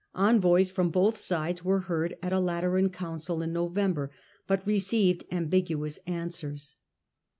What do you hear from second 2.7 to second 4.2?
council in November,